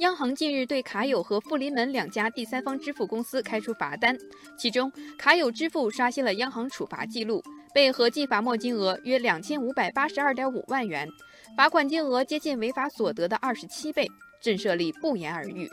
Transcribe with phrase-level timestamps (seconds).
[0.00, 4.16] 央行近日对卡友和富临门两家第三方支付公司开出罚单，
[4.56, 7.42] 其中卡友支付刷新了央行处罚记录，
[7.74, 11.06] 被合计罚没金额约两千五百八十二点五万元，
[11.54, 14.10] 罚款金额接近违法所得的二十七倍，
[14.40, 15.68] 震慑力不言而喻。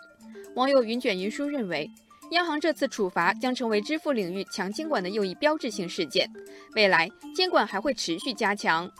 [0.56, 1.90] 网友云卷云舒认为，
[2.32, 6.30] 央行这次处罚将成为支付领域强监管的又一标志性事件，
[6.76, 8.92] 未来监管还会持续加强。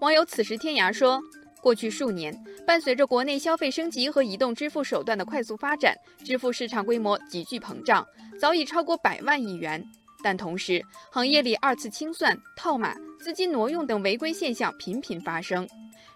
[0.00, 1.20] 网友此时天涯说。
[1.60, 2.32] 过去数年，
[2.68, 8.06] 伴随着国内消费升级和移动支付手段的快速发展，支付市场规模急剧膨胀，
[8.38, 9.82] 早已超过百万亿元。
[10.22, 15.66] 但同时，行业里二次清算、套码、资金挪用等违规现象频频发生。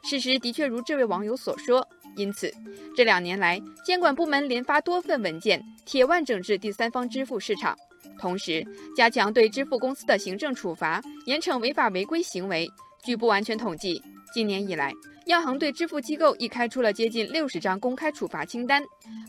[0.03, 2.53] 事实的确如这位网友所说，因此
[2.95, 7.75] 这两年来，监管部门连发多份文件，铁腕整治第三方支付市场，
[8.21, 8.63] 同时
[8.95, 12.69] 加强对支付公司的行政处罚，严惩违法违规行为。
[13.05, 14.01] 据不完全统计，
[14.33, 14.93] 今年以来，
[15.27, 18.81] 央行对支付机构已开出了接近六十张公开处罚清单，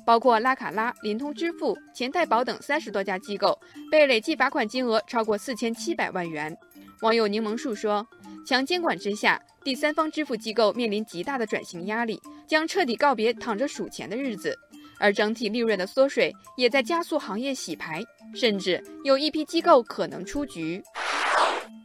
[0.06, 6.56] 包括拉卡拉、联通支付、钱太保等三十多家机构，被累计罚款金额超过四千七百万元。
[7.02, 8.08] 网友柠檬树说
[8.46, 14.56] ：“强监管之下，第三方支付机构面临极大的转型压力，将彻底告别躺着数钱的日子，
[15.00, 18.02] 而整体利润的缩水也在加速行业洗牌，
[18.36, 20.82] 甚至有一批机构可能出局。”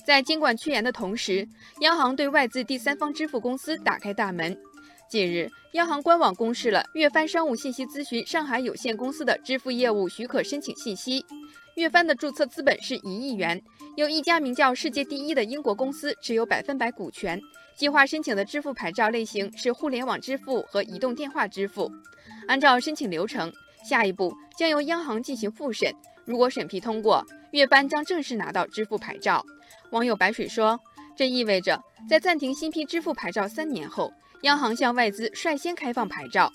[0.06, 1.47] 在监管趋严的同时，
[1.81, 4.56] 央行对外资第三方支付公司打开大门。
[5.11, 11.25] 近日，央行官网公示了粤帆商务信息咨询上海有限公司的支付业务许可申请信息。
[11.77, 13.62] 粤帆的注册资本是一亿元，
[13.97, 17.41] 有一家名叫“世界第一”的英国公司持有百分百股权。
[17.77, 21.91] 计划申请的支付牌照类型是互联网支付和移动电话支付。
[22.48, 23.53] 按照申请流程，
[23.89, 25.95] 下一步将由央行进行复审。
[26.25, 29.44] 如果审批通过，月班将正式拿到支付牌照。
[29.91, 30.78] 网友白水说
[31.16, 36.52] ：“这意味着在暂停新批支付牌照三年后，央行向外资率先开放牌照。”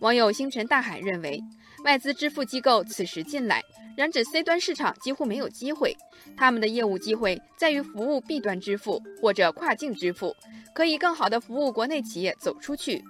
[0.00, 1.42] 网友星辰大海认为，
[1.84, 3.62] 外资支付机构此时进来，
[3.96, 5.96] 染指 C 端市场几乎没有机会。
[6.36, 10.34] 他们的业务机会在于服务 B 端支付或者跨境支付，
[10.74, 13.02] 可以更好地服务国内企业走出去。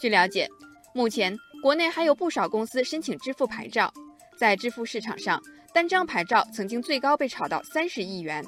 [0.00, 0.48] 据了解，
[0.94, 3.92] 目前国内还有不少公司申请支付牌照，
[4.38, 5.40] 在支付市场上。
[5.76, 8.42] 单张牌照曾经最高被炒到三十亿元。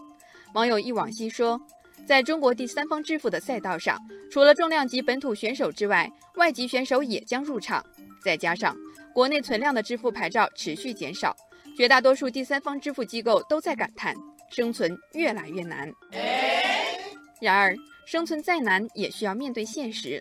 [0.55, 1.61] 网友一往昔说，
[2.07, 4.01] 在中国第三方支付的赛道上，
[4.31, 7.85] 除了重量级本土选手之外，外籍选手也将入场。
[8.25, 8.75] 再加上
[9.13, 11.37] 国内存量的支付牌照持续减少，
[11.77, 14.15] 绝大多数第三方支付机构都在感叹
[14.51, 15.93] 生存越来越难。
[17.43, 20.19] 然而，生存再难也需要面对现实。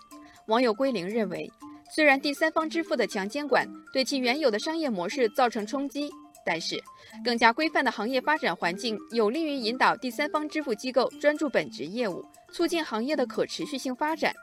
[0.48, 1.50] 网友归零认为，
[1.96, 6.12] 虽然第三方支付的强监管对其原有的商业模式造成冲击。
[6.50, 6.82] 但是，
[7.26, 14.34] 更加规范的行业发展环境有利于引导第三方支付机构专注本职业务，促进行业的可持续性发展。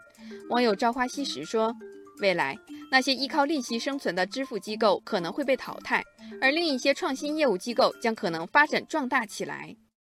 [0.50, 1.74] 网友朝花夕拾说
[2.20, 2.54] ：“未来
[2.90, 6.04] 那些依靠利息生存的支付机构可能会被淘汰，
[6.42, 9.74] 而另一些创新业务机构将可能发展壮大起来。”